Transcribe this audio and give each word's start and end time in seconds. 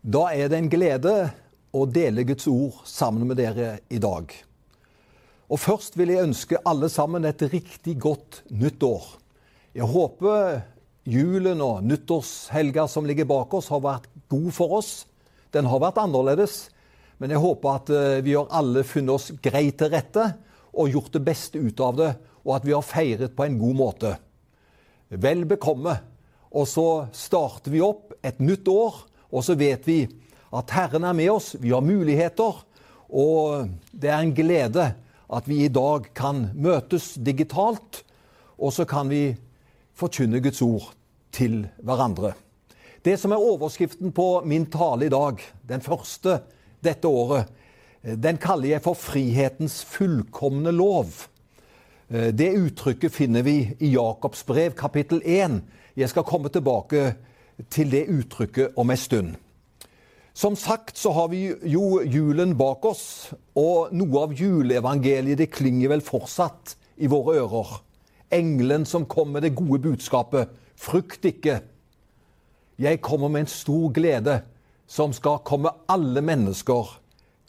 Da 0.00 0.30
er 0.32 0.48
det 0.48 0.56
en 0.56 0.70
glede 0.72 1.12
å 1.76 1.82
dele 1.84 2.22
Guds 2.24 2.46
ord 2.48 2.78
sammen 2.88 3.26
med 3.28 3.36
dere 3.36 3.82
i 3.92 3.98
dag. 4.00 4.30
Og 5.52 5.60
Først 5.60 5.98
vil 6.00 6.14
jeg 6.14 6.24
ønske 6.24 6.60
alle 6.64 6.88
sammen 6.88 7.26
et 7.28 7.42
riktig 7.52 7.98
godt 8.00 8.40
nytt 8.48 8.80
år. 8.86 9.04
Jeg 9.76 9.90
håper 9.92 10.62
julen 11.04 11.60
og 11.60 11.84
nyttårshelga 11.84 12.86
som 12.88 13.04
ligger 13.04 13.28
bak 13.28 13.52
oss, 13.58 13.68
har 13.68 13.82
vært 13.84 14.08
god 14.32 14.48
for 14.56 14.78
oss. 14.78 15.04
Den 15.52 15.68
har 15.68 15.82
vært 15.84 16.00
annerledes, 16.00 16.70
men 17.20 17.34
jeg 17.34 17.44
håper 17.44 17.76
at 17.76 17.92
eh, 17.92 18.22
vi 18.24 18.38
har 18.38 18.48
alle 18.56 18.86
funnet 18.88 19.18
oss 19.18 19.28
greit 19.44 19.82
til 19.82 19.92
rette 19.92 20.30
og 20.70 20.94
gjort 20.94 21.12
det 21.18 21.24
beste 21.28 21.60
ut 21.60 21.84
av 21.84 22.00
det, 22.00 22.10
og 22.46 22.56
at 22.56 22.64
vi 22.64 22.72
har 22.72 22.86
feiret 22.86 23.36
på 23.36 23.44
en 23.44 23.60
god 23.60 23.76
måte. 23.76 24.16
Vel 25.12 25.44
bekomme. 25.44 25.98
Og 26.56 26.64
så 26.66 26.88
starter 27.12 27.74
vi 27.74 27.84
opp 27.84 28.14
et 28.24 28.40
nytt 28.40 28.64
år, 28.72 29.04
og 29.30 29.44
så 29.46 29.54
vet 29.58 29.86
vi 29.86 30.02
at 30.50 30.74
Herren 30.74 31.06
er 31.06 31.14
med 31.16 31.30
oss. 31.30 31.54
Vi 31.60 31.70
har 31.70 31.84
muligheter, 31.84 32.58
og 33.10 33.70
det 33.92 34.10
er 34.10 34.22
en 34.22 34.34
glede 34.34 34.90
at 35.30 35.48
vi 35.48 35.62
i 35.64 35.72
dag 35.72 36.10
kan 36.16 36.48
møtes 36.58 37.14
digitalt, 37.14 38.02
og 38.58 38.74
så 38.74 38.84
kan 38.84 39.10
vi 39.10 39.36
forkynne 39.94 40.42
Guds 40.42 40.62
ord 40.62 40.90
til 41.34 41.62
hverandre. 41.86 42.34
Det 43.04 43.14
som 43.16 43.32
er 43.32 43.40
overskriften 43.40 44.12
på 44.12 44.42
min 44.44 44.66
tale 44.68 45.06
i 45.06 45.12
dag, 45.12 45.40
den 45.68 45.80
første 45.80 46.40
dette 46.84 47.08
året, 47.08 47.48
den 48.02 48.40
kaller 48.40 48.74
jeg 48.74 48.84
for 48.84 48.98
frihetens 48.98 49.80
fullkomne 49.84 50.72
lov. 50.72 51.12
Det 52.10 52.50
uttrykket 52.58 53.12
finner 53.14 53.44
vi 53.46 53.58
i 53.78 53.92
Jakobs 53.94 54.42
brev 54.48 54.74
kapittel 54.76 55.20
1. 55.24 55.60
Jeg 56.00 56.10
skal 56.10 56.26
komme 56.26 56.50
tilbake 56.52 57.12
til 57.68 57.90
det 57.92 58.06
uttrykket 58.08 58.76
om 58.80 58.90
en 58.90 59.00
stund. 59.00 59.34
Som 60.34 60.56
sagt 60.56 60.96
så 60.96 61.12
har 61.12 61.28
vi 61.28 61.50
jo 61.68 62.00
julen 62.06 62.54
bak 62.56 62.84
oss, 62.88 63.32
og 63.58 63.90
noe 63.92 64.22
av 64.24 64.34
juleevangeliet 64.36 65.40
det 65.42 65.50
klinger 65.52 65.90
vel 65.92 66.04
fortsatt 66.04 66.76
i 67.02 67.10
våre 67.10 67.40
ører. 67.42 67.74
Engelen 68.32 68.86
som 68.86 69.08
kom 69.10 69.34
med 69.34 69.42
det 69.44 69.56
gode 69.58 69.82
budskapet. 69.82 70.48
Frykt 70.78 71.26
ikke. 71.28 71.58
Jeg 72.80 73.02
kommer 73.04 73.28
med 73.28 73.44
en 73.44 73.52
stor 73.52 73.90
glede 73.92 74.38
som 74.88 75.12
skal 75.12 75.42
komme 75.44 75.74
alle 75.90 76.22
mennesker 76.24 76.94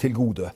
til 0.01 0.15
gode. 0.17 0.49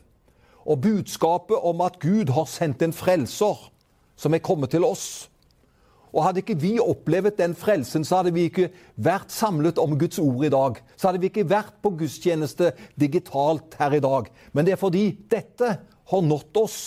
Og 0.66 0.82
budskapet 0.82 1.62
om 1.62 1.82
at 1.86 2.02
Gud 2.02 2.34
har 2.34 2.50
sendt 2.50 2.82
en 2.82 2.94
frelser 2.94 3.70
som 4.18 4.34
er 4.34 4.44
kommet 4.44 4.74
til 4.74 4.84
oss, 4.84 5.30
og 6.16 6.24
hadde 6.24 6.40
ikke 6.40 6.56
vi 6.56 6.78
opplevd 6.80 7.36
den 7.42 7.54
frelsen, 7.60 8.06
så 8.08 8.22
hadde 8.22 8.32
vi 8.32 8.46
ikke 8.48 8.70
vært 8.96 9.34
samlet 9.36 9.80
om 9.82 9.98
Guds 10.00 10.20
ord 10.24 10.46
i 10.48 10.52
dag. 10.54 10.78
Så 10.96 11.10
hadde 11.10 11.20
vi 11.20 11.28
ikke 11.28 11.50
vært 11.50 11.74
på 11.84 11.92
gudstjeneste 12.00 12.72
digitalt 12.96 13.76
her 13.82 13.98
i 13.98 14.04
dag. 14.04 14.30
Men 14.56 14.64
det 14.64 14.76
er 14.76 14.80
fordi 14.80 15.10
dette 15.32 15.74
har 15.84 16.24
nådd 16.24 16.62
oss, 16.62 16.80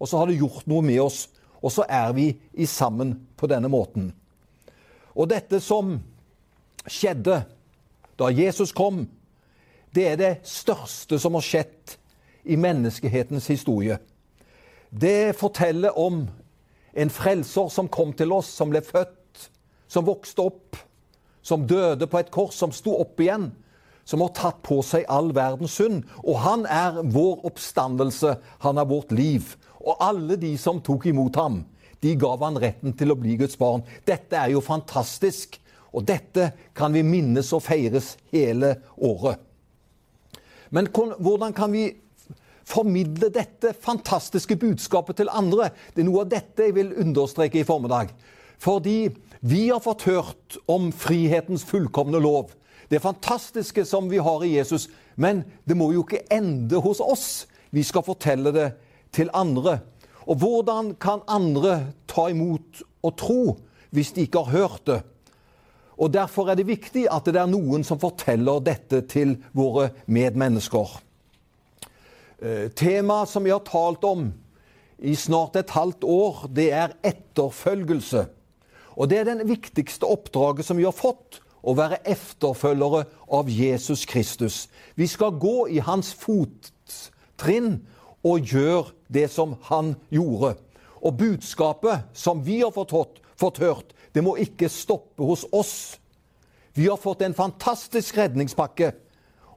og 0.00 0.08
så 0.08 0.22
har 0.22 0.30
det 0.30 0.38
gjort 0.40 0.64
noe 0.70 0.86
med 0.86 1.02
oss. 1.04 1.26
Og 1.60 1.74
så 1.74 1.84
er 1.92 2.14
vi 2.16 2.30
i 2.56 2.64
sammen 2.64 3.18
på 3.36 3.50
denne 3.52 3.68
måten. 3.68 4.14
Og 5.12 5.28
dette 5.28 5.60
som 5.60 5.98
skjedde 6.88 7.42
da 8.16 8.32
Jesus 8.32 8.72
kom, 8.72 9.04
det 9.92 10.06
er 10.08 10.16
det 10.16 10.34
største 10.48 11.18
som 11.20 11.36
har 11.36 11.44
skjedd 11.44 11.98
i 12.48 12.56
menneskehetens 12.56 13.50
historie. 13.52 13.98
Det 14.88 15.36
forteller 15.36 15.98
om 16.00 16.24
en 16.92 17.10
frelser 17.10 17.68
som 17.72 17.88
kom 17.88 18.12
til 18.16 18.32
oss, 18.34 18.50
som 18.52 18.70
ble 18.72 18.82
født, 18.84 19.48
som 19.90 20.06
vokste 20.06 20.44
opp, 20.44 20.78
som 21.42 21.66
døde 21.66 22.06
på 22.10 22.20
et 22.20 22.30
kors, 22.34 22.56
som 22.56 22.72
sto 22.74 22.94
opp 23.00 23.20
igjen. 23.20 23.50
Som 24.04 24.24
har 24.24 24.32
tatt 24.34 24.62
på 24.66 24.80
seg 24.82 25.04
all 25.12 25.28
verdens 25.36 25.76
synd. 25.78 26.00
Og 26.24 26.40
han 26.42 26.64
er 26.66 26.96
vår 27.14 27.44
oppstandelse, 27.46 28.32
han 28.64 28.80
er 28.80 28.88
vårt 28.90 29.12
liv. 29.14 29.52
Og 29.78 30.00
alle 30.02 30.38
de 30.40 30.50
som 30.58 30.80
tok 30.82 31.06
imot 31.12 31.38
ham, 31.38 31.60
de 32.02 32.16
gav 32.18 32.42
han 32.42 32.58
retten 32.58 32.96
til 32.96 33.12
å 33.12 33.18
bli 33.20 33.36
Guds 33.38 33.58
barn. 33.60 33.84
Dette 34.08 34.38
er 34.40 34.54
jo 34.54 34.64
fantastisk. 34.64 35.60
Og 35.92 36.06
dette 36.06 36.52
kan 36.74 36.94
vi 36.94 37.04
minnes 37.06 37.52
og 37.54 37.62
feires 37.66 38.14
hele 38.32 38.76
året. 38.96 39.38
Men 40.70 40.86
hvordan 40.90 41.54
kan 41.54 41.72
vi 41.74 41.88
formidle 42.68 43.30
dette 43.32 43.72
fantastiske 43.74 44.56
budskapet 44.60 45.20
til 45.20 45.32
andre. 45.32 45.70
Det 45.94 46.04
er 46.04 46.08
noe 46.08 46.24
av 46.24 46.32
dette 46.32 46.68
jeg 46.68 46.76
vil 46.76 46.94
understreke 47.00 47.60
i 47.60 47.66
formiddag. 47.66 48.12
Fordi 48.60 49.10
vi 49.40 49.68
har 49.70 49.80
fått 49.80 50.04
hørt 50.08 50.58
om 50.68 50.90
frihetens 50.92 51.64
fullkomne 51.64 52.20
lov. 52.20 52.52
Det 52.90 53.00
fantastiske 53.00 53.84
som 53.88 54.10
vi 54.10 54.18
har 54.18 54.44
i 54.44 54.56
Jesus. 54.56 54.88
Men 55.14 55.44
det 55.64 55.76
må 55.78 55.92
jo 55.94 56.04
ikke 56.04 56.26
ende 56.32 56.80
hos 56.82 57.00
oss. 57.00 57.46
Vi 57.70 57.84
skal 57.86 58.04
fortelle 58.04 58.52
det 58.52 58.68
til 59.14 59.30
andre. 59.32 59.78
Og 60.28 60.42
hvordan 60.42 60.94
kan 61.00 61.24
andre 61.28 61.92
ta 62.10 62.28
imot 62.30 62.82
og 63.02 63.16
tro 63.18 63.42
hvis 63.90 64.12
de 64.14 64.26
ikke 64.26 64.44
har 64.44 64.58
hørt 64.58 64.86
det? 64.86 65.00
Og 66.00 66.12
Derfor 66.12 66.48
er 66.48 66.56
det 66.56 66.68
viktig 66.68 67.06
at 67.12 67.28
det 67.28 67.36
er 67.36 67.48
noen 67.50 67.84
som 67.84 68.00
forteller 68.00 68.62
dette 68.64 69.02
til 69.08 69.36
våre 69.52 69.90
medmennesker. 70.08 70.96
Eh, 72.40 72.70
temaet 72.72 73.28
som 73.28 73.44
vi 73.44 73.52
har 73.52 73.60
talt 73.60 74.04
om 74.04 74.30
i 74.98 75.12
snart 75.16 75.56
et 75.56 75.70
halvt 75.76 76.04
år, 76.04 76.46
det 76.48 76.70
er 76.72 76.94
etterfølgelse. 77.04 78.26
Og 78.96 79.10
det 79.10 79.18
er 79.20 79.28
den 79.28 79.44
viktigste 79.48 80.08
oppdraget 80.08 80.64
som 80.64 80.80
vi 80.80 80.86
har 80.88 80.96
fått. 80.96 81.42
Å 81.60 81.74
være 81.76 81.98
efterfølgere 82.08 83.04
av 83.36 83.48
Jesus 83.52 84.06
Kristus. 84.08 84.70
Vi 84.96 85.04
skal 85.04 85.36
gå 85.36 85.68
i 85.68 85.82
hans 85.84 86.14
fottrinn 86.16 87.82
og 88.24 88.48
gjøre 88.48 88.94
det 89.12 89.26
som 89.28 89.58
han 89.68 89.92
gjorde. 90.08 90.54
Og 91.04 91.18
budskapet 91.20 92.08
som 92.16 92.40
vi 92.44 92.62
har 92.62 92.72
fått, 92.72 93.20
fått 93.36 93.60
hørt, 93.60 93.92
det 94.16 94.24
må 94.24 94.38
ikke 94.40 94.72
stoppe 94.72 95.28
hos 95.28 95.44
oss. 95.52 96.00
Vi 96.72 96.88
har 96.88 96.96
fått 96.96 97.20
en 97.20 97.36
fantastisk 97.36 98.16
redningspakke 98.16 98.94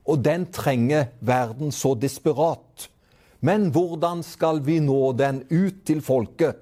og 0.03 0.23
den 0.23 0.47
trenger 0.51 1.11
verden 1.23 1.71
så 1.71 1.93
desperat. 1.95 2.89
Men 3.43 3.69
hvordan 3.75 4.23
skal 4.23 4.61
vi 4.63 4.79
nå 4.83 5.11
den 5.19 5.43
ut 5.51 5.83
til 5.87 6.01
folket? 6.03 6.59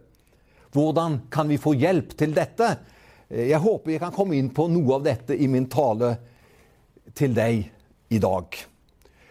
Hvordan 0.72 1.20
kan 1.32 1.50
vi 1.52 1.60
få 1.62 1.74
hjelp 1.78 2.16
til 2.18 2.34
dette? 2.34 2.72
Jeg 3.30 3.60
håper 3.62 3.96
jeg 3.96 4.02
kan 4.02 4.14
komme 4.16 4.38
inn 4.38 4.50
på 4.54 4.68
noe 4.72 4.98
av 4.98 5.06
dette 5.06 5.36
i 5.38 5.48
min 5.52 5.70
tale 5.72 6.16
til 7.18 7.36
deg 7.36 7.66
i 8.12 8.20
dag. 8.22 8.58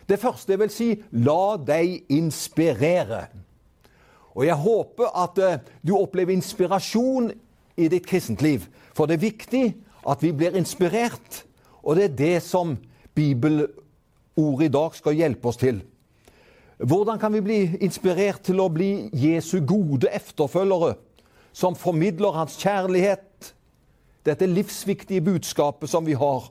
Det 0.06 0.18
første 0.18 0.52
jeg 0.52 0.60
vil 0.62 0.72
si 0.74 0.88
la 1.22 1.56
deg 1.62 2.10
inspirere. 2.12 3.28
Og 4.34 4.46
jeg 4.46 4.58
håper 4.62 5.10
at 5.22 5.38
eh, 5.42 5.58
du 5.82 5.94
opplever 5.98 6.34
inspirasjon 6.34 7.30
i 7.76 7.88
ditt 7.90 8.06
kristentliv. 8.06 8.66
For 8.94 9.06
det 9.06 9.18
er 9.18 9.26
viktig 9.26 9.64
at 10.10 10.22
vi 10.22 10.32
blir 10.34 10.56
inspirert. 10.58 11.44
Og 11.82 11.98
det 11.98 12.04
er 12.08 12.18
det 12.18 12.36
som 12.46 12.76
Bibelen 13.14 13.68
ordet 14.38 14.68
i 14.68 14.74
dag 14.74 14.94
skal 14.94 15.18
hjelpe 15.18 15.50
oss 15.50 15.60
til. 15.60 15.80
Hvordan 16.80 17.18
kan 17.20 17.32
vi 17.32 17.42
bli 17.44 17.58
inspirert 17.84 18.44
til 18.46 18.60
å 18.62 18.70
bli 18.72 19.10
Jesu 19.12 19.58
gode 19.60 20.08
efterfølgere, 20.16 20.94
som 21.52 21.76
formidler 21.76 22.38
hans 22.38 22.56
kjærlighet, 22.60 23.50
dette 24.24 24.48
livsviktige 24.48 25.24
budskapet 25.24 25.90
som 25.92 26.06
vi 26.06 26.16
har? 26.16 26.48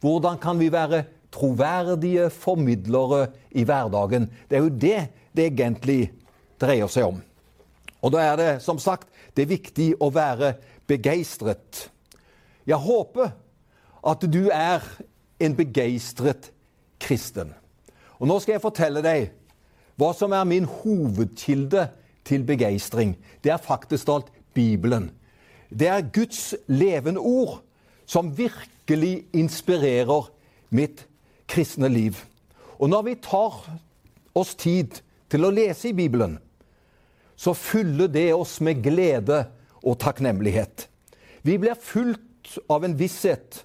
Hvordan 0.00 0.40
kan 0.40 0.58
vi 0.60 0.70
være 0.72 1.04
troverdige 1.34 2.30
formidlere 2.32 3.26
i 3.50 3.66
hverdagen? 3.68 4.30
Det 4.48 4.56
er 4.56 4.64
jo 4.64 4.72
det 4.72 5.00
det 5.36 5.50
egentlig 5.50 6.00
dreier 6.60 6.88
seg 6.88 7.10
om. 7.10 7.20
Og 8.00 8.14
da 8.14 8.22
er 8.24 8.40
det 8.40 8.50
som 8.64 8.80
sagt 8.80 9.10
det 9.36 9.44
er 9.44 9.52
viktig 9.52 9.90
å 10.00 10.08
være 10.14 10.54
begeistret. 10.88 11.90
Jeg 12.64 12.80
håper 12.80 13.34
at 14.06 14.24
du 14.24 14.46
er 14.48 14.84
en 15.42 15.56
begeistret 15.58 16.50
kristen. 17.00 17.52
Og 18.18 18.28
Nå 18.28 18.38
skal 18.40 18.56
jeg 18.56 18.64
fortelle 18.64 19.02
deg 19.04 19.30
hva 19.96 20.12
som 20.16 20.32
er 20.36 20.44
min 20.48 20.66
hovedkilde 20.68 21.88
til 22.26 22.44
begeistring. 22.44 23.14
Det 23.44 23.52
er 23.52 23.62
faktisk 23.62 24.08
alt 24.12 24.32
Bibelen. 24.56 25.10
Det 25.70 25.88
er 25.88 26.08
Guds 26.12 26.54
levende 26.66 27.20
ord 27.20 27.60
som 28.06 28.32
virkelig 28.38 29.26
inspirerer 29.34 30.30
mitt 30.70 31.06
kristne 31.48 31.88
liv. 31.88 32.18
Og 32.78 32.90
når 32.90 33.02
vi 33.02 33.14
tar 33.22 33.56
oss 34.36 34.54
tid 34.54 35.00
til 35.32 35.46
å 35.46 35.52
lese 35.54 35.90
i 35.90 35.96
Bibelen, 35.96 36.38
så 37.36 37.52
fyller 37.56 38.08
det 38.08 38.30
oss 38.34 38.58
med 38.64 38.82
glede 38.84 39.44
og 39.82 39.98
takknemlighet. 40.00 40.88
Vi 41.42 41.58
blir 41.60 41.76
fulgt 41.78 42.56
av 42.72 42.84
en 42.84 42.96
visshet 42.98 43.62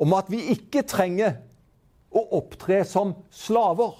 om 0.00 0.14
at 0.16 0.30
vi 0.32 0.40
ikke 0.54 0.84
trenger 0.88 1.36
å 2.14 2.22
opptre 2.38 2.82
som 2.88 3.14
slaver 3.34 3.94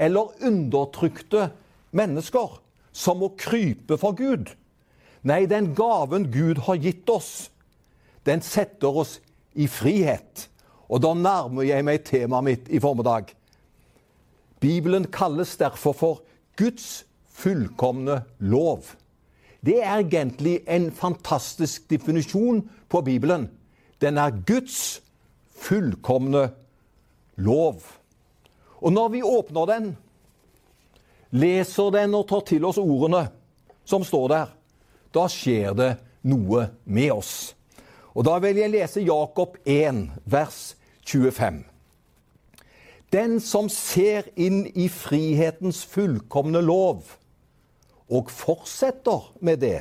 eller 0.00 0.32
undertrykte 0.46 1.50
mennesker 1.96 2.56
som 2.92 3.20
må 3.20 3.32
krype 3.38 3.98
for 4.00 4.16
Gud. 4.16 4.52
Nei, 5.26 5.44
den 5.50 5.74
gaven 5.76 6.30
Gud 6.32 6.62
har 6.64 6.80
gitt 6.80 7.10
oss, 7.12 7.50
den 8.24 8.40
setter 8.44 8.96
oss 9.02 9.18
i 9.52 9.66
frihet. 9.68 10.46
Og 10.90 11.02
da 11.04 11.12
nærmer 11.14 11.68
jeg 11.68 11.84
meg 11.86 12.06
temaet 12.08 12.46
mitt 12.46 12.72
i 12.72 12.80
formiddag. 12.82 13.34
Bibelen 14.60 15.06
kalles 15.12 15.54
derfor 15.60 15.96
for 15.96 16.22
Guds 16.56 17.04
fullkomne 17.40 18.22
lov. 18.40 18.94
Det 19.60 19.78
er 19.84 20.00
egentlig 20.00 20.60
en 20.68 20.88
fantastisk 20.92 21.84
definisjon 21.90 22.62
på 22.88 23.00
Bibelen. 23.04 23.48
Den 24.00 24.18
er 24.18 24.32
Guds 24.48 25.02
fullkomne 25.60 26.48
lov. 27.40 27.82
Og 28.80 28.92
når 28.92 29.08
vi 29.12 29.22
åpner 29.26 29.66
den, 29.70 29.90
leser 31.30 31.90
den 31.94 32.14
og 32.16 32.28
tar 32.30 32.44
til 32.48 32.64
oss 32.68 32.80
ordene 32.80 33.26
som 33.84 34.04
står 34.06 34.28
der, 34.32 34.52
da 35.14 35.26
skjer 35.30 35.74
det 35.76 35.90
noe 36.30 36.68
med 36.84 37.12
oss. 37.12 37.34
Og 38.14 38.24
Da 38.26 38.38
vil 38.42 38.58
jeg 38.58 38.72
lese 38.72 39.00
Jakob 39.00 39.56
1, 39.64 40.10
vers 40.24 40.74
25. 41.06 41.64
Den 43.12 43.40
som 43.40 43.68
ser 43.68 44.28
inn 44.38 44.66
i 44.74 44.88
frihetens 44.88 45.82
fullkomne 45.86 46.60
lov 46.62 47.16
og 48.10 48.30
fortsetter 48.30 49.32
med 49.40 49.62
det, 49.62 49.80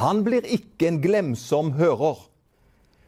han 0.00 0.24
blir 0.26 0.42
ikke 0.42 0.88
en 0.88 1.00
glemsom 1.04 1.74
hører, 1.78 2.18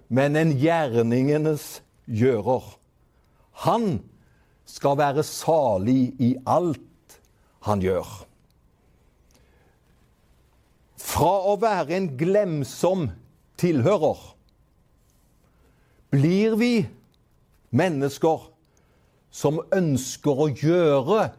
men 0.09 0.37
en 0.37 0.53
gjerningenes 0.55 1.81
gjører. 2.07 2.77
Han 3.65 4.01
skal 4.69 4.99
være 4.99 5.25
salig 5.25 6.13
i 6.21 6.35
alt 6.47 7.19
han 7.67 7.83
gjør. 7.83 8.09
Fra 11.01 11.33
å 11.49 11.55
være 11.61 11.97
en 11.97 12.11
glemsom 12.19 13.07
tilhører 13.61 14.21
blir 16.13 16.57
vi 16.61 16.73
mennesker 17.77 18.51
som 19.33 19.61
ønsker 19.75 20.43
å 20.43 20.49
gjøre 20.51 21.31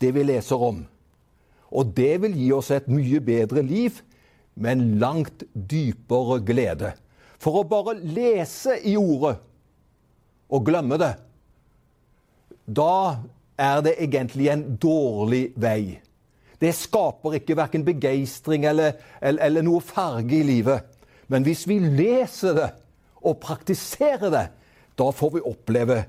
det 0.00 0.12
vi 0.16 0.24
leser 0.24 0.64
om. 0.70 0.82
Og 1.70 1.92
det 1.96 2.14
vil 2.24 2.36
gi 2.36 2.48
oss 2.54 2.70
et 2.74 2.88
mye 2.90 3.20
bedre 3.24 3.62
liv 3.64 4.00
med 4.54 4.72
en 4.72 4.98
langt 5.02 5.44
dypere 5.54 6.40
glede. 6.44 6.94
For 7.40 7.60
å 7.60 7.68
bare 7.68 7.96
lese 8.00 8.76
i 8.84 8.96
ordet 9.00 9.38
og 10.50 10.64
glemme 10.66 10.98
det, 11.00 11.14
da 12.70 13.18
er 13.60 13.82
det 13.84 13.96
egentlig 13.98 14.48
en 14.52 14.64
dårlig 14.80 15.50
vei. 15.60 15.98
Det 16.60 16.70
skaper 16.76 17.38
ikke 17.38 17.56
verken 17.56 17.84
begeistring 17.84 18.66
eller, 18.68 18.98
eller, 19.20 19.42
eller 19.46 19.64
noe 19.64 19.82
farge 19.84 20.36
i 20.38 20.44
livet. 20.46 20.86
Men 21.32 21.44
hvis 21.46 21.66
vi 21.68 21.78
leser 21.80 22.56
det 22.56 22.70
og 23.24 23.40
praktiserer 23.42 24.32
det, 24.32 24.46
da 24.96 25.10
får 25.16 25.36
vi 25.36 25.46
oppleve 25.48 26.02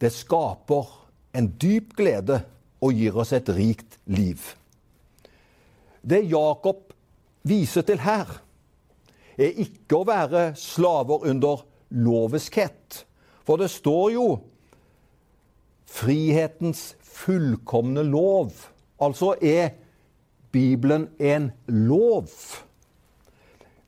det 0.00 0.12
skaper 0.12 0.88
en 1.36 1.48
dyp 1.60 1.94
glede 1.96 2.42
og 2.84 2.96
gir 2.96 3.16
oss 3.16 3.32
et 3.36 3.48
rikt 3.56 3.96
liv. 4.12 4.40
Det 6.04 6.20
Jakob 6.28 6.92
viser 7.48 7.86
til 7.86 8.02
her, 8.04 8.28
er 9.36 9.62
ikke 9.64 10.00
å 10.00 10.08
være 10.08 10.42
slaver 10.60 11.26
under 11.30 11.64
loviskhet. 11.96 13.02
For 13.46 13.60
det 13.60 13.70
står 13.72 14.12
jo 14.14 14.26
frihetens 15.86 16.94
fullkomne 17.02 18.04
lov. 18.06 18.52
Altså 19.00 19.34
er 19.42 19.70
Bibelen 20.52 21.08
en 21.18 21.50
lov. 21.66 22.28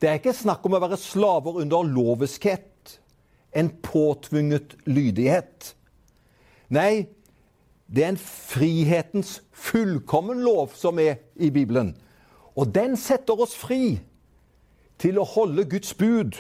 Det 0.01 0.09
er 0.09 0.21
ikke 0.21 0.37
snakk 0.37 0.67
om 0.67 0.77
å 0.79 0.83
være 0.83 0.99
slaver 1.01 1.63
under 1.63 1.87
loviskhet, 1.89 2.99
en 3.57 3.71
påtvunget 3.83 4.77
lydighet. 4.87 5.73
Nei, 6.71 7.09
det 7.89 8.05
er 8.05 8.13
en 8.13 8.21
frihetens 8.21 9.39
fullkommen 9.57 10.43
lov 10.45 10.77
som 10.77 11.01
er 11.01 11.19
i 11.41 11.51
Bibelen. 11.51 11.95
Og 12.59 12.69
den 12.75 12.97
setter 13.01 13.41
oss 13.41 13.57
fri 13.57 13.99
til 15.01 15.19
å 15.19 15.27
holde 15.27 15.65
Guds 15.71 15.95
bud 15.97 16.37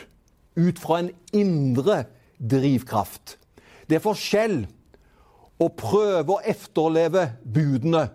ut 0.58 0.80
fra 0.82 1.00
en 1.02 1.10
indre 1.32 2.02
drivkraft. 2.38 3.38
Det 3.88 3.98
er 3.98 4.04
forskjell 4.04 4.60
å 5.58 5.68
prøve 5.74 6.36
å 6.36 6.42
efterleve 6.46 7.24
budene 7.42 8.06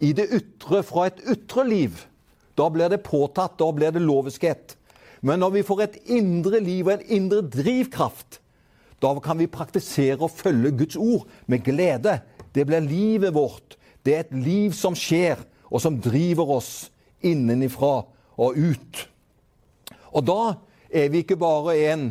i 0.00 0.12
det 0.16 0.28
ytre 0.36 0.82
fra 0.84 1.06
et 1.10 1.20
ytre 1.28 1.64
liv. 1.68 2.00
Da 2.56 2.68
blir 2.72 2.88
det 2.92 3.04
påtatt, 3.04 3.58
da 3.60 3.68
blir 3.72 3.92
det 3.92 4.04
loviskhet. 4.04 4.76
Men 5.20 5.40
når 5.42 5.56
vi 5.58 5.64
får 5.66 5.82
et 5.84 5.96
indre 6.16 6.60
liv 6.60 6.86
og 6.86 6.96
en 6.96 7.08
indre 7.18 7.42
drivkraft, 7.52 8.40
da 9.02 9.12
kan 9.20 9.38
vi 9.40 9.48
praktisere 9.50 10.22
og 10.24 10.32
følge 10.32 10.72
Guds 10.78 10.96
ord 10.96 11.26
med 11.46 11.64
glede. 11.64 12.20
Det 12.54 12.64
blir 12.68 12.84
livet 12.84 13.34
vårt. 13.36 13.76
Det 14.04 14.14
er 14.14 14.24
et 14.24 14.36
liv 14.36 14.72
som 14.76 14.96
skjer, 14.96 15.40
og 15.68 15.82
som 15.82 15.98
driver 16.00 16.48
oss 16.56 16.88
innenifra 17.26 18.06
og 18.38 18.56
ut. 18.56 19.02
Og 20.14 20.24
da 20.24 20.54
er 20.88 21.10
vi 21.12 21.24
ikke 21.24 21.38
bare 21.40 21.74
en 21.90 22.06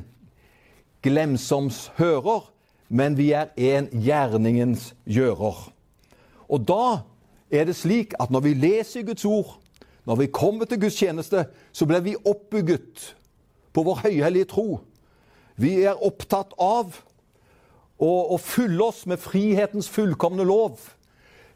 glemsoms 1.05 1.87
hører, 1.97 2.43
men 2.89 3.17
vi 3.17 3.31
er 3.33 3.51
en 3.57 3.89
gjerningens 3.91 4.93
gjører. 5.09 5.71
Og 6.49 6.65
da 6.67 7.01
er 7.49 7.65
det 7.69 7.77
slik 7.77 8.13
at 8.21 8.33
når 8.33 8.45
vi 8.45 8.53
leser 8.53 9.05
Guds 9.07 9.25
ord, 9.25 9.55
når 10.05 10.19
vi 10.21 10.33
kommer 10.33 10.69
til 10.69 10.81
Guds 10.81 10.97
tjeneste, 10.99 11.47
så 11.73 11.85
blir 11.85 12.03
vi 12.05 12.15
oppbygget 12.25 13.15
på 13.73 13.83
vår 13.83 14.05
høyhellige 14.05 14.51
tro. 14.53 14.79
Vi 15.55 15.81
er 15.87 16.03
opptatt 16.03 16.53
av 16.61 16.93
å, 17.97 18.11
å 18.35 18.37
fylle 18.41 18.83
oss 18.85 19.05
med 19.09 19.21
frihetens 19.23 19.89
fullkomne 19.89 20.45
lov. 20.45 20.77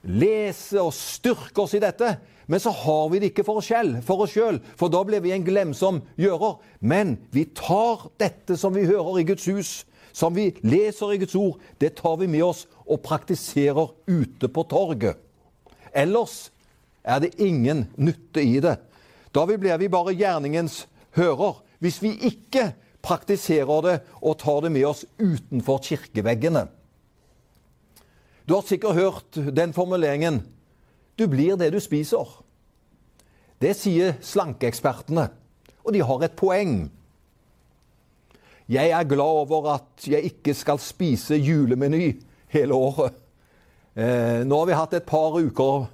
Lese 0.02 0.80
og 0.82 0.96
styrke 0.96 1.62
oss 1.62 1.76
i 1.78 1.84
dette. 1.84 2.16
Men 2.50 2.62
så 2.64 2.72
har 2.74 3.10
vi 3.12 3.20
det 3.22 3.30
ikke 3.30 3.46
for 3.46 3.62
oss 3.62 3.68
selv, 3.70 4.00
for 4.08 4.26
sjøl, 4.26 4.58
for 4.80 4.90
da 4.90 5.04
blir 5.06 5.22
vi 5.22 5.36
en 5.36 5.46
glemsom 5.46 6.00
gjører. 6.18 6.56
Men 6.82 7.20
vi 7.36 7.44
tar 7.54 8.08
dette 8.18 8.58
som 8.58 8.74
vi 8.74 8.88
hører 8.90 9.20
i 9.22 9.28
Guds 9.30 9.46
hus, 9.52 9.74
som 10.12 10.36
vi 10.36 10.52
leser 10.62 11.14
i 11.14 11.20
Guds 11.22 11.36
ord, 11.36 11.60
det 11.82 11.96
tar 12.00 12.18
vi 12.22 12.28
med 12.28 12.44
oss 12.44 12.66
og 12.86 13.02
praktiserer 13.06 13.92
ute 14.08 14.50
på 14.50 14.64
torget. 14.70 15.18
Ellers 15.94 16.52
er 17.04 17.20
det 17.24 17.38
ingen 17.42 17.88
nytte 17.98 18.44
i 18.44 18.60
det. 18.64 18.78
Da 19.34 19.46
blir 19.46 19.78
vi 19.78 19.90
bare 19.90 20.16
gjerningens 20.18 20.88
hører. 21.18 21.62
Hvis 21.80 22.02
vi 22.04 22.16
ikke 22.28 22.72
praktiserer 23.06 23.82
det 23.86 23.96
og 24.22 24.38
tar 24.42 24.62
det 24.66 24.72
med 24.74 24.88
oss 24.90 25.06
utenfor 25.20 25.80
kirkeveggene. 25.86 26.68
Du 28.50 28.56
har 28.56 28.66
sikkert 28.66 28.98
hørt 28.98 29.56
den 29.56 29.74
formuleringen 29.74 30.42
'du 31.20 31.28
blir 31.28 31.56
det 31.56 31.74
du 31.74 31.80
spiser'. 31.80 32.44
Det 33.62 33.76
sier 33.76 34.14
slankeekspertene, 34.22 35.30
og 35.84 35.94
de 35.94 36.02
har 36.02 36.24
et 36.24 36.36
poeng. 36.36 36.92
Jeg 38.70 38.92
er 38.94 39.08
glad 39.10 39.48
over 39.50 39.72
at 39.74 40.06
jeg 40.06 40.28
ikke 40.30 40.54
skal 40.54 40.78
spise 40.78 41.40
julemeny 41.42 42.20
hele 42.54 42.76
året. 42.78 43.16
Eh, 43.98 44.46
nå 44.46 44.60
har 44.60 44.68
vi 44.70 44.78
hatt 44.78 44.94
et 44.94 45.08
par 45.10 45.34
uker 45.34 45.88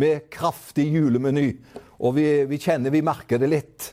med 0.00 0.30
kraftig 0.32 0.86
julemeny, 0.94 1.50
og 2.00 2.16
vi, 2.16 2.24
vi 2.48 2.56
kjenner 2.56 2.94
vi 2.94 3.04
merker 3.04 3.42
det 3.42 3.50
litt. 3.52 3.90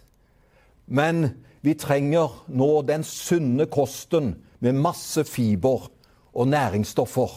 Men 0.88 1.34
vi 1.60 1.76
trenger 1.76 2.40
nå 2.48 2.70
den 2.88 3.04
sunne 3.04 3.68
kosten 3.68 4.38
med 4.64 4.80
masse 4.80 5.26
fiber 5.28 5.90
og 6.32 6.48
næringsstoffer. 6.48 7.36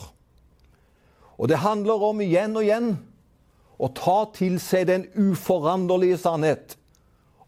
Og 1.42 1.50
det 1.50 1.64
handler 1.66 2.06
om 2.12 2.22
igjen 2.22 2.54
og 2.54 2.62
igjen 2.62 2.92
å 3.82 3.90
ta 3.90 4.20
til 4.38 4.60
seg 4.62 4.86
den 4.86 5.10
uforanderlige 5.18 6.22
sannhet 6.22 6.76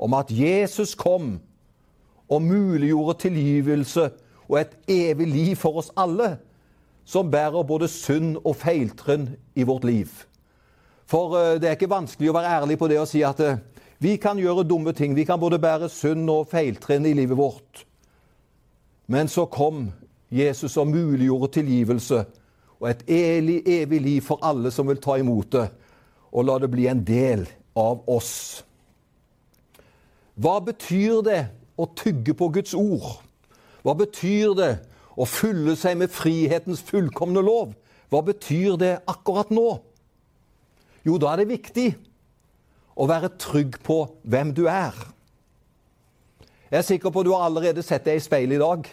om 0.03 0.19
at 0.19 0.35
Jesus 0.35 0.99
kom 0.99 1.37
og 2.29 2.43
muliggjorde 2.43 3.19
tilgivelse 3.27 4.11
og 4.49 4.61
et 4.61 4.77
evig 4.89 5.27
liv 5.29 5.57
for 5.57 5.81
oss 5.81 5.91
alle 5.97 6.37
som 7.05 7.31
bærer 7.31 7.67
både 7.69 7.89
synd 7.89 8.39
og 8.45 8.57
feiltrinn 8.57 9.29
i 9.55 9.65
vårt 9.69 9.85
liv. 9.85 10.09
For 11.07 11.37
eh, 11.37 11.57
det 11.61 11.69
er 11.69 11.77
ikke 11.77 11.93
vanskelig 11.93 12.31
å 12.33 12.37
være 12.39 12.53
ærlig 12.61 12.79
på 12.81 12.89
det 12.89 13.01
og 13.01 13.09
si 13.11 13.21
at 13.27 13.41
eh, 13.45 13.61
vi 14.01 14.17
kan 14.21 14.41
gjøre 14.41 14.67
dumme 14.69 14.93
ting. 14.97 15.15
Vi 15.17 15.25
kan 15.25 15.41
både 15.41 15.61
bære 15.61 15.89
synd 15.93 16.31
og 16.33 16.49
feiltrinn 16.51 17.07
i 17.07 17.15
livet 17.17 17.39
vårt. 17.39 17.85
Men 19.07 19.29
så 19.29 19.45
kom 19.45 19.91
Jesus 20.33 20.77
og 20.81 20.89
muliggjorde 20.89 21.53
tilgivelse 21.61 22.25
og 22.81 22.89
et 22.91 23.05
evig, 23.09 23.63
evig 23.69 24.01
liv 24.03 24.25
for 24.25 24.41
alle 24.45 24.73
som 24.75 24.89
vil 24.89 25.01
ta 25.01 25.17
imot 25.21 25.53
det, 25.53 25.69
og 26.33 26.45
la 26.45 26.57
det 26.61 26.71
bli 26.73 26.89
en 26.91 27.05
del 27.07 27.45
av 27.79 28.03
oss. 28.11 28.65
Hva 30.35 30.59
betyr 30.67 31.23
det 31.25 31.43
å 31.77 31.89
tygge 31.99 32.35
på 32.39 32.51
Guds 32.55 32.75
ord? 32.79 33.23
Hva 33.85 33.95
betyr 33.99 34.55
det 34.59 34.73
å 35.15 35.27
fylle 35.29 35.77
seg 35.79 35.99
med 36.01 36.13
frihetens 36.15 36.83
fullkomne 36.87 37.43
lov? 37.45 37.75
Hva 38.13 38.23
betyr 38.25 38.79
det 38.81 38.95
akkurat 39.11 39.51
nå? 39.55 39.69
Jo, 41.05 41.19
da 41.21 41.33
er 41.33 41.43
det 41.43 41.53
viktig 41.53 41.89
å 42.95 43.07
være 43.11 43.35
trygg 43.41 43.81
på 43.85 43.99
hvem 44.23 44.55
du 44.57 44.65
er. 44.71 44.95
Jeg 46.71 46.81
er 46.81 46.87
sikker 46.87 47.13
på 47.13 47.23
at 47.23 47.29
du 47.29 47.35
har 47.35 47.45
allerede 47.47 47.85
sett 47.87 48.07
deg 48.07 48.19
i 48.19 48.25
speilet 48.25 48.57
i 48.57 48.63
dag. 48.63 48.89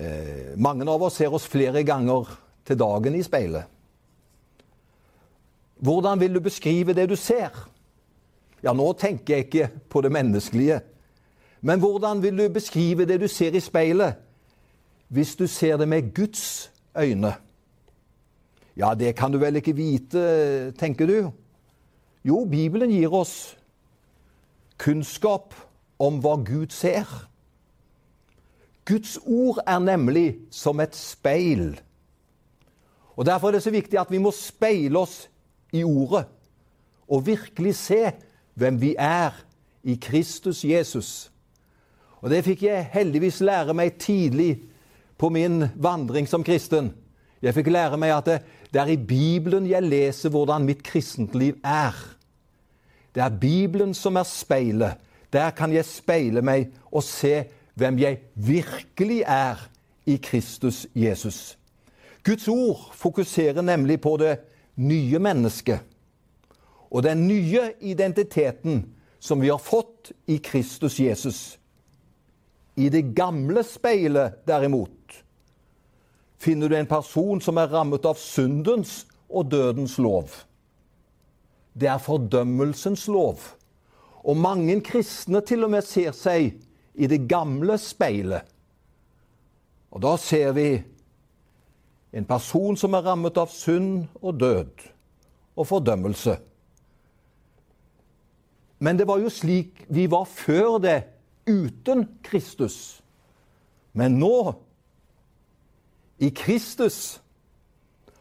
Eh, 0.00 0.52
mange 0.56 0.86
av 0.88 1.02
oss 1.02 1.18
ser 1.18 1.34
oss 1.34 1.48
flere 1.50 1.82
ganger 1.84 2.28
til 2.68 2.78
dagen 2.78 3.16
i 3.18 3.24
speilet. 3.26 3.66
Hvordan 5.80 6.20
vil 6.20 6.36
du 6.36 6.40
beskrive 6.44 6.94
det 6.94 7.08
du 7.10 7.16
ser? 7.16 7.50
Ja, 8.60 8.74
nå 8.76 8.92
tenker 9.00 9.34
jeg 9.34 9.46
ikke 9.48 9.68
på 9.88 10.02
det 10.04 10.12
menneskelige. 10.12 10.82
Men 11.60 11.80
hvordan 11.80 12.22
vil 12.22 12.38
du 12.38 12.48
beskrive 12.48 13.04
det 13.06 13.20
du 13.20 13.28
ser 13.28 13.52
i 13.52 13.60
speilet, 13.60 14.14
hvis 15.08 15.36
du 15.36 15.46
ser 15.46 15.76
det 15.76 15.88
med 15.88 16.14
Guds 16.14 16.72
øyne? 16.98 17.34
Ja, 18.76 18.94
det 18.94 19.16
kan 19.16 19.32
du 19.32 19.38
vel 19.38 19.56
ikke 19.56 19.76
vite, 19.76 20.72
tenker 20.78 21.06
du? 21.06 21.30
Jo, 22.24 22.44
Bibelen 22.44 22.90
gir 22.90 23.12
oss 23.12 23.56
kunnskap 24.80 25.54
om 25.98 26.20
hva 26.20 26.38
Gud 26.44 26.72
ser. 26.72 27.08
Guds 28.88 29.18
ord 29.26 29.60
er 29.66 29.78
nemlig 29.78 30.38
som 30.50 30.80
et 30.80 30.96
speil. 30.96 31.80
Og 33.16 33.26
Derfor 33.26 33.48
er 33.48 33.52
det 33.52 33.62
så 33.62 33.70
viktig 33.70 34.00
at 34.00 34.10
vi 34.10 34.18
må 34.18 34.32
speile 34.32 34.98
oss 34.98 35.28
i 35.72 35.84
Ordet 35.84 36.24
og 37.10 37.26
virkelig 37.26 37.74
se 37.74 38.12
hvem 38.54 38.80
vi 38.80 38.94
er 38.98 39.34
i 39.82 39.98
Kristus 40.00 40.64
Jesus. 40.64 41.29
Og 42.20 42.30
Det 42.30 42.44
fikk 42.44 42.62
jeg 42.62 42.88
heldigvis 42.92 43.40
lære 43.40 43.74
meg 43.74 43.98
tidlig 43.98 44.60
på 45.18 45.28
min 45.32 45.64
vandring 45.76 46.28
som 46.28 46.44
kristen. 46.44 46.92
Jeg 47.42 47.54
fikk 47.56 47.70
lære 47.72 47.96
meg 47.96 48.12
at 48.12 48.26
det, 48.26 48.38
det 48.72 48.80
er 48.80 48.92
i 48.92 48.96
Bibelen 48.96 49.66
jeg 49.66 49.82
leser 49.82 50.32
hvordan 50.32 50.66
mitt 50.68 50.82
kristentliv 50.84 51.56
er. 51.64 51.96
Det 53.14 53.22
er 53.24 53.40
Bibelen 53.40 53.94
som 53.94 54.16
er 54.16 54.28
speilet. 54.28 55.00
Der 55.32 55.50
kan 55.50 55.72
jeg 55.72 55.84
speile 55.84 56.42
meg 56.42 56.68
og 56.90 57.02
se 57.06 57.44
hvem 57.74 57.98
jeg 57.98 58.18
virkelig 58.34 59.22
er 59.26 59.70
i 60.06 60.16
Kristus 60.22 60.86
Jesus. 60.94 61.56
Guds 62.24 62.48
ord 62.48 62.90
fokuserer 62.94 63.62
nemlig 63.62 64.00
på 64.00 64.16
det 64.20 64.36
nye 64.76 65.18
mennesket 65.18 65.80
og 66.90 67.02
den 67.02 67.26
nye 67.28 67.72
identiteten 67.80 68.84
som 69.20 69.40
vi 69.40 69.48
har 69.48 69.58
fått 69.62 70.12
i 70.26 70.36
Kristus 70.42 70.98
Jesus. 71.00 71.59
I 72.76 72.88
det 72.88 73.02
gamle 73.16 73.64
speilet, 73.66 74.40
derimot, 74.46 75.22
finner 76.40 76.68
du 76.68 76.76
en 76.76 76.88
person 76.88 77.40
som 77.42 77.58
er 77.60 77.72
rammet 77.72 78.06
av 78.08 78.18
syndens 78.20 79.04
og 79.28 79.50
dødens 79.52 79.98
lov. 80.00 80.32
Det 81.72 81.88
er 81.90 82.02
fordømmelsens 82.02 83.06
lov. 83.08 83.42
Og 84.24 84.36
mange 84.36 84.80
kristne 84.84 85.40
til 85.46 85.64
og 85.64 85.72
med 85.74 85.84
ser 85.86 86.12
seg 86.16 86.54
i 86.94 87.08
det 87.08 87.22
gamle 87.28 87.78
speilet. 87.80 88.48
Og 89.90 90.02
da 90.04 90.14
ser 90.20 90.52
vi 90.56 90.68
en 92.12 92.26
person 92.26 92.76
som 92.78 92.94
er 92.94 93.06
rammet 93.06 93.38
av 93.38 93.50
synd 93.54 94.06
og 94.20 94.38
død 94.40 94.86
og 95.56 95.66
fordømmelse. 95.66 96.36
Men 98.80 98.98
det 98.98 99.06
var 99.08 99.20
jo 99.20 99.30
slik 99.32 99.84
vi 99.92 100.06
var 100.10 100.24
før 100.24 100.78
det, 100.82 100.98
uten 101.46 102.06
Kristus. 102.22 103.02
Men 103.92 104.18
nå, 104.18 104.54
i 106.18 106.30
Kristus, 106.30 107.20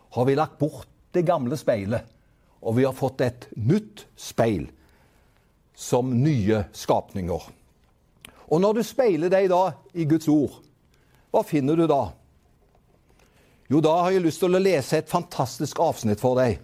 har 0.09 0.25
vi 0.25 0.35
lagt 0.35 0.57
bort 0.59 0.87
det 1.11 1.21
gamle 1.27 1.57
speilet, 1.57 2.05
og 2.59 2.75
vi 2.77 2.85
har 2.87 2.95
fått 2.97 3.21
et 3.21 3.47
nytt 3.55 4.05
speil 4.17 4.69
som 5.75 6.09
nye 6.23 6.63
skapninger. 6.75 7.43
Og 8.49 8.61
når 8.61 8.79
du 8.79 8.83
speiler 8.83 9.31
deg 9.31 9.49
da 9.51 9.61
i 9.93 10.07
Guds 10.09 10.27
ord, 10.31 10.57
hva 11.29 11.43
finner 11.45 11.77
du 11.77 11.85
da? 11.89 12.01
Jo, 13.69 13.81
da 13.85 13.99
har 14.01 14.15
jeg 14.15 14.25
lyst 14.25 14.41
til 14.41 14.57
å 14.57 14.61
lese 14.61 14.97
et 14.97 15.11
fantastisk 15.11 15.79
avsnitt 15.83 16.21
for 16.21 16.39
deg. 16.39 16.57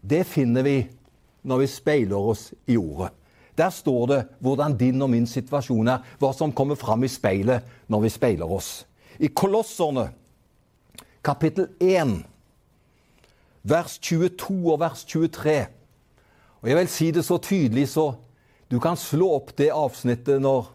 Det 0.00 0.22
finner 0.28 0.64
vi 0.64 0.78
når 1.44 1.60
vi 1.60 1.68
speiler 1.68 2.30
oss 2.32 2.48
i 2.66 2.78
Ordet. 2.80 3.12
Der 3.58 3.70
står 3.70 4.06
det 4.06 4.20
hvordan 4.42 4.76
din 4.78 5.02
og 5.02 5.10
min 5.10 5.26
situasjon 5.26 5.88
er, 5.88 6.02
hva 6.18 6.32
som 6.34 6.52
kommer 6.52 6.78
fram 6.78 7.04
i 7.06 7.10
speilet 7.10 7.62
når 7.88 8.06
vi 8.06 8.10
speiler 8.10 8.50
oss. 8.50 8.84
I 9.22 9.30
Kolosserne, 9.30 10.08
kapittel 11.22 11.68
1, 11.80 12.24
vers 13.62 13.98
22 13.98 14.72
og 14.72 14.80
vers 14.82 15.04
23. 15.04 15.58
Og 16.62 16.68
Jeg 16.68 16.76
vil 16.76 16.88
si 16.88 17.10
det 17.10 17.24
så 17.24 17.38
tydelig 17.38 17.88
så 17.94 18.14
du 18.70 18.80
kan 18.80 18.96
slå 18.96 19.28
opp 19.36 19.52
det 19.56 19.70
avsnittet 19.70 20.42
når 20.42 20.72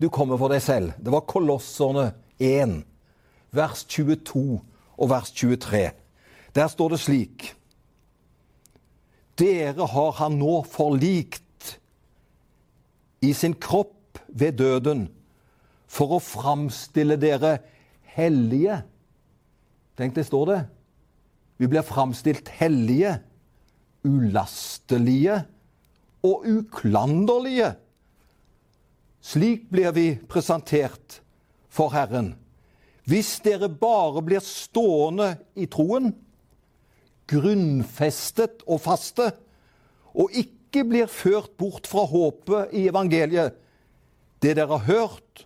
du 0.00 0.08
kommer 0.08 0.38
for 0.40 0.50
deg 0.50 0.62
selv. 0.64 0.92
Det 0.98 1.12
var 1.12 1.28
Kolosserne 1.28 2.10
1, 2.40 2.80
vers 3.54 3.84
22 3.84 4.58
og 4.98 5.10
vers 5.10 5.30
23. 5.30 5.90
Der 6.56 6.68
står 6.68 6.96
det 6.96 7.00
slik 7.04 7.52
Dere 9.38 9.86
har 9.88 10.10
han 10.18 10.34
nå 10.36 10.58
forlikt 10.68 11.44
i 13.20 13.32
sin 13.36 13.54
kropp 13.54 14.20
ved 14.28 14.58
døden 14.60 15.08
for 15.90 16.16
å 16.16 16.22
framstille 16.22 17.18
dere 17.20 17.58
hellige. 18.14 18.80
Tenk, 19.98 20.14
det 20.16 20.26
står 20.28 20.46
det. 20.50 20.60
Vi 21.60 21.68
blir 21.68 21.84
framstilt 21.84 22.48
hellige, 22.56 23.18
ulastelige 24.06 25.42
og 26.24 26.46
uklanderlige. 26.48 27.74
Slik 29.20 29.66
blir 29.68 29.92
vi 29.92 30.06
presentert 30.28 31.20
for 31.68 31.92
Herren. 31.92 32.32
Hvis 33.04 33.38
dere 33.44 33.68
bare 33.68 34.22
blir 34.24 34.40
stående 34.44 35.34
i 35.58 35.66
troen, 35.68 36.12
grunnfestet 37.30 38.64
og 38.66 38.80
faste, 38.82 39.30
og 40.14 40.32
ikke 40.32 40.59
blir 40.72 41.10
ført 41.10 41.56
bort 41.58 41.88
fra 41.90 42.04
håpet 42.06 42.74
i 42.76 42.86
evangeliet, 42.88 43.56
det 44.40 44.54
dere 44.56 44.78
har 44.78 44.86
hørt, 44.86 45.44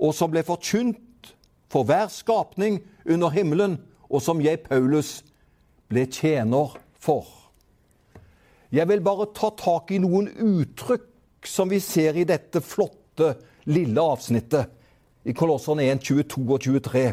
og 0.00 0.14
som 0.16 0.32
ble 0.32 0.42
forkynt 0.46 1.32
for 1.70 1.86
hver 1.86 2.08
skapning 2.12 2.80
under 3.04 3.30
himmelen, 3.34 3.78
og 4.10 4.22
som 4.22 4.40
jeg, 4.42 4.62
Paulus, 4.64 5.22
ble 5.90 6.06
tjener 6.10 6.74
for. 6.98 7.26
Jeg 8.74 8.88
vil 8.90 9.02
bare 9.04 9.28
ta 9.36 9.52
tak 9.54 9.92
i 9.94 10.00
noen 10.02 10.30
uttrykk 10.32 11.46
som 11.46 11.70
vi 11.70 11.78
ser 11.82 12.16
i 12.18 12.26
dette 12.26 12.62
flotte, 12.64 13.34
lille 13.70 14.00
avsnittet 14.00 14.72
i 15.24 15.32
Kolosserne 15.36 15.86
1, 15.92 16.02
22 16.04 16.42
og 16.42 16.60
23. 16.60 17.04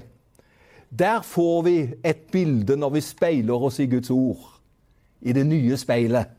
Der 0.92 1.22
får 1.24 1.62
vi 1.64 1.76
et 2.04 2.26
bilde 2.32 2.76
når 2.76 2.96
vi 2.98 3.04
speiler 3.06 3.68
oss 3.68 3.80
i 3.80 3.88
Guds 3.92 4.10
ord, 4.12 4.42
i 5.22 5.32
det 5.34 5.46
nye 5.48 5.78
speilet. 5.80 6.34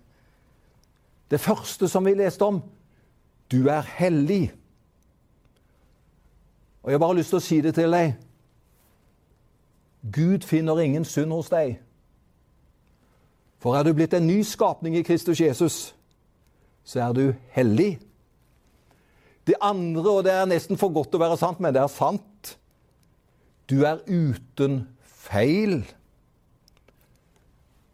Det 1.33 1.41
første 1.41 1.89
som 1.89 2.05
vi 2.05 2.12
leste 2.15 2.45
om 2.45 2.61
du 3.53 3.69
er 3.69 3.81
hellig. 3.81 4.53
Og 6.83 6.91
Jeg 6.91 6.95
har 6.95 7.07
bare 7.07 7.17
lyst 7.17 7.33
til 7.33 7.39
å 7.39 7.45
si 7.45 7.61
det 7.65 7.73
til 7.77 7.95
deg. 7.95 8.15
Gud 10.12 10.45
finner 10.45 10.81
ingen 10.83 11.05
synd 11.09 11.33
hos 11.33 11.49
deg. 11.53 11.79
For 13.62 13.79
er 13.79 13.87
du 13.87 13.95
blitt 13.95 14.15
en 14.19 14.27
ny 14.27 14.41
skapning 14.43 14.97
i 14.99 15.05
Kristus 15.07 15.41
Jesus, 15.41 15.95
så 16.85 17.05
er 17.05 17.12
du 17.15 17.25
hellig. 17.55 18.01
Det 19.47 19.55
andre, 19.62 20.11
og 20.11 20.25
det 20.27 20.33
er 20.35 20.51
nesten 20.51 20.79
for 20.79 20.91
godt 20.93 21.12
til 21.12 21.21
å 21.21 21.25
være 21.25 21.39
sant, 21.39 21.61
men 21.62 21.75
det 21.75 21.83
er 21.83 21.91
sant 21.91 22.57
Du 23.71 23.85
er 23.87 24.03
uten 24.05 24.83
feil. 25.07 25.79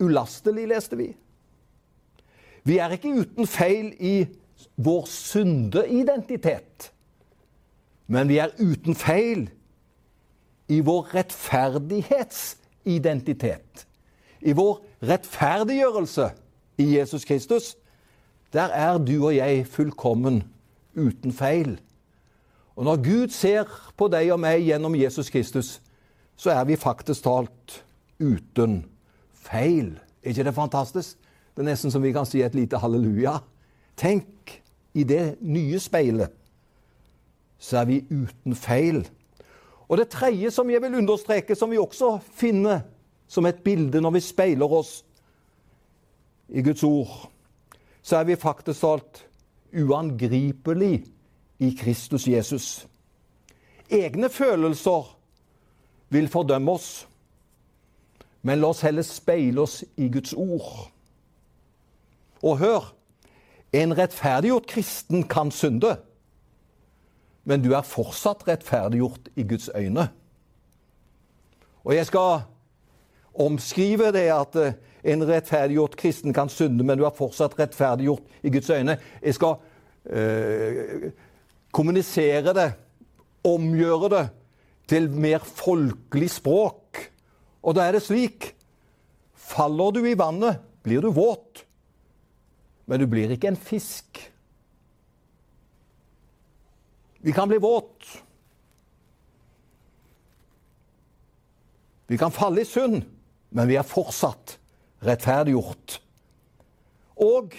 Ulastelig, 0.00 0.64
leste 0.72 0.96
vi. 0.96 1.12
Vi 2.68 2.76
er 2.78 2.88
ikke 2.92 3.14
uten 3.22 3.46
feil 3.48 3.94
i 3.96 4.26
vår 4.76 5.06
syndeidentitet. 5.08 6.92
Men 8.06 8.28
vi 8.28 8.38
er 8.42 8.48
uten 8.60 8.94
feil 8.96 9.50
i 10.68 10.80
vår 10.84 11.14
rettferdighetsidentitet 11.14 13.88
i 14.40 14.54
vår 14.56 14.80
rettferdiggjørelse 15.02 16.30
i 16.78 16.96
Jesus 16.96 17.24
Kristus, 17.24 17.76
der 18.52 18.72
er 18.74 18.98
du 18.98 19.26
og 19.26 19.36
jeg 19.36 19.66
fullkommen 19.66 20.42
uten 20.96 21.32
feil. 21.32 21.78
Og 22.76 22.84
når 22.84 23.02
Gud 23.02 23.28
ser 23.34 23.66
på 23.98 24.08
deg 24.08 24.30
og 24.32 24.40
meg 24.40 24.62
gjennom 24.62 24.94
Jesus 24.96 25.30
Kristus, 25.30 25.80
så 26.38 26.54
er 26.54 26.64
vi 26.64 26.78
faktisk 26.78 27.26
talt 27.26 27.80
uten 28.22 28.84
feil. 29.34 29.96
Er 30.22 30.30
ikke 30.30 30.46
det 30.46 30.54
fantastisk? 30.54 31.18
Det 31.58 31.64
er 31.64 31.72
nesten 31.72 31.90
som 31.90 32.04
vi 32.04 32.12
kan 32.14 32.22
si 32.22 32.38
et 32.46 32.54
lite 32.54 32.78
halleluja. 32.78 33.32
Tenk, 33.98 34.52
i 34.94 35.02
det 35.02 35.40
nye 35.42 35.80
speilet 35.82 36.30
så 37.58 37.80
er 37.80 37.88
vi 37.88 37.96
uten 38.14 38.54
feil. 38.54 39.00
Og 39.90 39.98
det 39.98 40.12
tredje 40.12 40.52
som 40.54 40.70
jeg 40.70 40.78
vil 40.84 40.94
understreke, 41.00 41.56
som 41.58 41.72
vi 41.74 41.80
også 41.82 42.20
finner 42.38 42.84
som 43.26 43.46
et 43.50 43.58
bilde 43.66 43.98
når 43.98 44.14
vi 44.14 44.22
speiler 44.22 44.70
oss 44.70 45.00
i 46.48 46.62
Guds 46.62 46.84
ord, 46.86 47.26
så 48.02 48.20
er 48.20 48.28
vi 48.28 48.36
faktisk 48.38 48.84
talt 48.84 49.24
uangripelig 49.74 51.08
i 51.58 51.72
Kristus 51.74 52.28
Jesus. 52.28 52.86
egne 53.90 54.28
følelser 54.28 55.10
vil 56.08 56.28
fordømme 56.28 56.70
oss. 56.70 57.08
Men 58.42 58.60
la 58.60 58.70
oss 58.70 58.84
heller 58.86 59.02
speile 59.02 59.60
oss 59.60 59.84
i 59.96 60.08
Guds 60.08 60.32
ord. 60.38 60.92
Og 62.42 62.58
hør 62.58 62.94
en 63.72 63.92
rettferdiggjort 63.98 64.66
kristen 64.70 65.24
kan 65.28 65.50
synde, 65.50 65.96
men 67.48 67.64
du 67.64 67.72
er 67.76 67.86
fortsatt 67.86 68.46
rettferdiggjort 68.48 69.30
i 69.36 69.44
Guds 69.48 69.68
øyne. 69.74 70.08
Og 71.84 71.94
jeg 71.96 72.06
skal 72.06 72.42
omskrive 73.38 74.12
det 74.12 74.26
at 74.34 74.56
eh, 74.60 74.76
en 75.12 75.24
rettferdiggjort 75.28 75.96
kristen 75.96 76.34
kan 76.36 76.50
synde, 76.52 76.84
men 76.84 76.98
du 76.98 77.06
er 77.06 77.14
fortsatt 77.16 77.56
rettferdiggjort 77.58 78.42
i 78.42 78.52
Guds 78.52 78.70
øyne. 78.70 78.98
Jeg 79.22 79.34
skal 79.34 79.54
øh, 80.06 81.10
kommunisere 81.72 82.54
det, 82.54 82.72
omgjøre 83.44 84.10
det 84.12 84.24
til 84.88 85.10
mer 85.10 85.44
folkelig 85.44 86.30
språk. 86.30 87.00
Og 87.62 87.76
da 87.76 87.86
er 87.86 87.96
det 87.96 88.04
slik 88.04 88.54
Faller 89.48 89.94
du 89.96 90.02
i 90.04 90.16
vannet, 90.18 90.58
blir 90.84 91.00
du 91.00 91.08
våt. 91.14 91.62
Men 92.88 93.02
du 93.02 93.06
blir 93.10 93.30
ikke 93.34 93.50
en 93.52 93.60
fisk. 93.60 94.20
Vi 97.20 97.34
kan 97.36 97.50
bli 97.50 97.58
våt. 97.60 98.06
Vi 102.08 102.16
kan 102.16 102.32
falle 102.32 102.62
i 102.64 102.64
synd, 102.64 103.02
men 103.52 103.68
vi 103.68 103.76
er 103.76 103.84
fortsatt 103.84 104.56
rettferdiggjort. 105.04 105.98
Og 107.20 107.52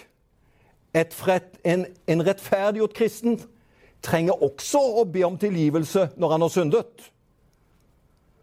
fred, 1.13 1.53
en, 1.61 1.85
en 2.09 2.25
rettferdiggjort 2.25 2.95
kristen 2.97 3.37
trenger 4.01 4.41
også 4.41 4.81
å 5.01 5.05
be 5.05 5.21
om 5.27 5.37
tilgivelse 5.37 6.09
når 6.17 6.33
han 6.33 6.45
har 6.45 6.53
syndet. 6.53 7.09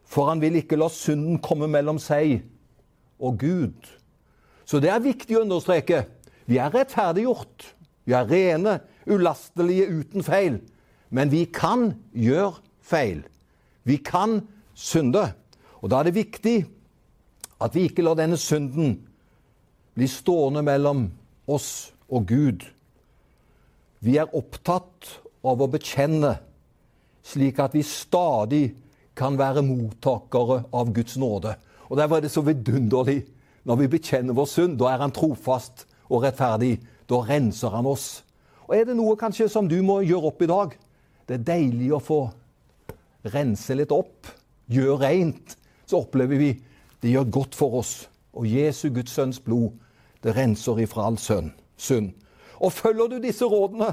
For 0.06 0.30
han 0.30 0.40
vil 0.44 0.60
ikke 0.60 0.78
la 0.78 0.86
synden 0.92 1.40
komme 1.42 1.66
mellom 1.66 1.98
seg 1.98 2.38
og 3.18 3.40
Gud. 3.40 3.90
Så 4.66 4.78
det 4.82 4.92
er 4.92 5.02
viktig 5.02 5.38
å 5.38 5.42
understreke. 5.42 6.04
Vi 6.46 6.58
er 6.62 6.74
rettferdiggjort. 6.74 7.72
Vi 8.06 8.14
er 8.14 8.28
rene, 8.30 8.78
ulastelige, 9.06 9.88
uten 9.90 10.26
feil. 10.26 10.60
Men 11.10 11.30
vi 11.30 11.44
kan 11.50 11.92
gjøre 12.14 12.54
feil. 12.82 13.24
Vi 13.86 13.98
kan 14.02 14.40
synde. 14.74 15.28
Og 15.82 15.90
da 15.90 16.00
er 16.00 16.08
det 16.08 16.18
viktig 16.18 16.56
at 17.62 17.74
vi 17.74 17.86
ikke 17.88 18.04
lar 18.04 18.18
denne 18.18 18.38
synden 18.38 18.98
bli 19.96 20.08
stående 20.10 20.62
mellom 20.66 21.06
oss 21.48 21.92
og 22.12 22.26
Gud. 22.28 22.66
Vi 24.04 24.18
er 24.20 24.34
opptatt 24.36 25.16
av 25.46 25.62
å 25.62 25.70
bekjenne, 25.70 26.34
slik 27.26 27.58
at 27.62 27.74
vi 27.74 27.82
stadig 27.86 28.66
kan 29.16 29.38
være 29.40 29.64
mottakere 29.64 30.64
av 30.76 30.92
Guds 30.94 31.16
nåde. 31.16 31.56
Og 31.88 31.96
Derfor 31.96 32.18
er 32.18 32.26
det 32.26 32.34
så 32.34 32.44
vidunderlig 32.44 33.22
når 33.66 33.80
vi 33.80 33.92
bekjenner 33.96 34.36
vår 34.36 34.50
synd. 34.50 34.76
Da 34.78 34.90
er 34.92 35.00
Han 35.00 35.14
trofast 35.14 35.85
og 36.10 36.22
rettferdig. 36.24 36.78
Da 37.06 37.20
renser 37.22 37.74
Han 37.74 37.86
oss. 37.86 38.24
Og 38.66 38.74
Er 38.76 38.84
det 38.84 38.96
noe 38.96 39.16
kanskje 39.16 39.48
som 39.48 39.68
du 39.68 39.78
må 39.82 40.00
gjøre 40.02 40.32
opp 40.32 40.42
i 40.42 40.50
dag? 40.50 40.74
Det 41.26 41.34
er 41.38 41.46
deilig 41.46 41.92
å 41.94 42.02
få 42.02 42.20
rense 43.32 43.74
litt 43.74 43.92
opp, 43.94 44.26
gjøre 44.70 44.98
rent. 45.02 45.56
Så 45.86 46.02
opplever 46.02 46.38
vi 46.38 46.50
det 47.02 47.12
gjør 47.12 47.30
godt 47.30 47.54
for 47.54 47.78
oss. 47.80 48.08
Og 48.34 48.46
Jesu, 48.46 48.88
Guds 48.90 49.14
sønns 49.14 49.40
blod, 49.40 49.72
det 50.22 50.34
renser 50.36 50.82
ifra 50.82 51.06
all 51.06 51.18
synd. 51.18 52.12
Og 52.58 52.72
følger 52.72 53.08
du 53.08 53.18
disse 53.22 53.46
rådene 53.46 53.92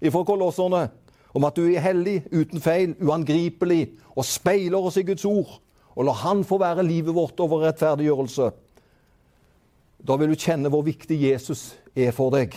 ifra 0.00 0.24
kolosserne 0.24 0.88
om 1.34 1.44
at 1.44 1.56
du 1.58 1.66
er 1.66 1.82
hellig, 1.82 2.22
uten 2.30 2.62
feil, 2.62 2.94
uangripelig, 3.02 3.96
og 4.14 4.26
speiler 4.26 4.86
oss 4.86 5.00
i 5.00 5.06
Guds 5.06 5.24
ord, 5.26 5.58
og 5.94 6.06
lar 6.06 6.20
Han 6.22 6.44
få 6.46 6.58
være 6.62 6.86
livet 6.86 7.14
vårt 7.14 7.40
over 7.42 7.66
rettferdiggjørelse, 7.66 8.50
da 10.04 10.16
vil 10.20 10.34
du 10.34 10.38
kjenne 10.38 10.70
hvor 10.72 10.84
viktig 10.84 11.16
Jesus 11.16 11.72
er 11.96 12.12
for 12.12 12.34
deg. 12.34 12.54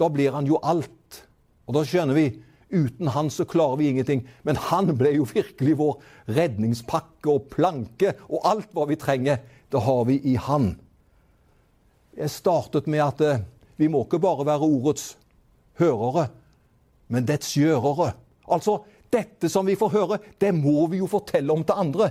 Da 0.00 0.08
blir 0.10 0.34
han 0.34 0.48
jo 0.48 0.58
alt. 0.62 1.20
Og 1.68 1.76
da 1.76 1.84
skjønner 1.86 2.16
vi 2.18 2.30
uten 2.70 3.10
han 3.14 3.30
så 3.30 3.44
klarer 3.44 3.78
vi 3.80 3.90
ingenting. 3.90 4.24
Men 4.42 4.58
han 4.70 4.90
ble 4.98 5.14
jo 5.16 5.26
virkelig 5.28 5.76
vår 5.78 5.96
redningspakke 6.30 7.30
og 7.30 7.48
planke, 7.52 8.14
og 8.30 8.46
alt 8.46 8.70
hva 8.74 8.86
vi 8.90 8.98
trenger, 9.00 9.40
det 9.70 9.82
har 9.86 10.04
vi 10.08 10.18
i 10.26 10.36
han. 10.38 10.72
Jeg 12.18 12.32
startet 12.34 12.88
med 12.90 13.02
at 13.04 13.20
eh, 13.22 13.42
vi 13.78 13.88
må 13.90 14.02
ikke 14.04 14.22
bare 14.22 14.46
være 14.46 14.66
ordets 14.66 15.12
hørere, 15.78 16.28
men 17.10 17.26
dets 17.26 17.54
gjørere. 17.56 18.12
Altså, 18.50 18.80
dette 19.10 19.50
som 19.50 19.66
vi 19.66 19.78
får 19.78 19.94
høre, 19.94 20.18
det 20.42 20.50
må 20.54 20.88
vi 20.90 21.00
jo 21.00 21.10
fortelle 21.10 21.54
om 21.54 21.62
til 21.66 21.78
andre. 21.86 22.10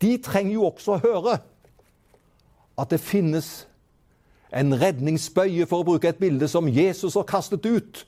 De 0.00 0.14
trenger 0.24 0.54
jo 0.54 0.68
også 0.68 0.96
å 0.96 1.02
høre 1.02 1.38
at 2.78 2.92
det 2.92 3.00
finnes 3.02 3.66
en 4.54 4.72
redningsbøye, 4.80 5.66
for 5.68 5.82
å 5.82 5.88
bruke 5.90 6.08
et 6.08 6.20
bilde 6.20 6.48
som 6.48 6.70
Jesus 6.70 7.18
har 7.18 7.28
kastet 7.28 7.66
ut. 7.66 8.04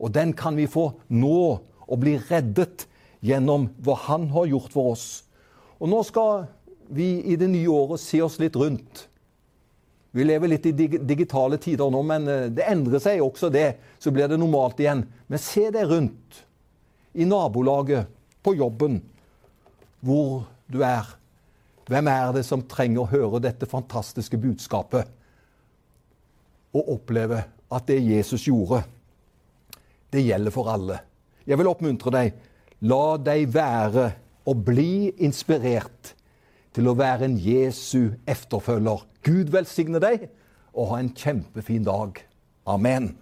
Og 0.00 0.12
den 0.14 0.34
kan 0.36 0.56
vi 0.56 0.68
få 0.70 0.90
nå 1.08 1.40
og 1.90 2.00
bli 2.00 2.16
reddet 2.30 2.86
gjennom 3.26 3.68
hva 3.82 3.96
Han 4.06 4.28
har 4.32 4.48
gjort 4.52 4.72
for 4.72 4.94
oss. 4.94 5.06
Og 5.80 5.90
nå 5.90 6.02
skal 6.06 6.46
vi 6.90 7.20
i 7.32 7.36
det 7.40 7.48
nye 7.50 7.68
året 7.70 8.02
se 8.02 8.20
oss 8.22 8.38
litt 8.40 8.56
rundt. 8.56 9.06
Vi 10.10 10.24
lever 10.26 10.50
litt 10.50 10.66
i 10.66 10.74
digitale 10.74 11.58
tider 11.62 11.90
nå, 11.92 12.00
men 12.02 12.26
eh, 12.28 12.48
det 12.50 12.66
endrer 12.66 13.02
seg 13.02 13.22
også 13.22 13.50
det. 13.52 13.76
Så 14.02 14.10
blir 14.10 14.30
det 14.30 14.40
normalt 14.40 14.80
igjen. 14.82 15.04
Men 15.30 15.42
se 15.42 15.68
deg 15.70 15.86
rundt. 15.90 16.40
I 17.14 17.26
nabolaget, 17.26 18.10
på 18.40 18.54
jobben, 18.56 19.00
hvor 20.00 20.46
du 20.70 20.80
er. 20.86 21.04
Hvem 21.90 22.06
er 22.06 22.28
det 22.36 22.44
som 22.46 22.62
trenger 22.70 23.02
å 23.02 23.10
høre 23.10 23.40
dette 23.42 23.66
fantastiske 23.66 24.38
budskapet? 24.38 25.08
Og 26.70 26.92
oppleve 26.94 27.42
at 27.70 27.88
det 27.90 27.98
Jesus 28.04 28.46
gjorde, 28.46 28.84
det 30.14 30.22
gjelder 30.22 30.54
for 30.54 30.70
alle. 30.70 31.00
Jeg 31.46 31.58
vil 31.58 31.70
oppmuntre 31.70 32.12
deg. 32.14 32.36
La 32.86 33.16
deg 33.18 33.50
være 33.52 34.06
og 34.46 34.62
bli 34.66 35.10
inspirert 35.18 36.14
til 36.74 36.86
å 36.90 36.94
være 36.98 37.26
en 37.26 37.36
Jesu 37.42 38.14
efterfølger. 38.30 39.02
Gud 39.26 39.50
velsigne 39.52 39.98
deg, 40.02 40.28
og 40.70 40.92
ha 40.92 41.00
en 41.02 41.10
kjempefin 41.10 41.84
dag. 41.86 42.22
Amen. 42.70 43.12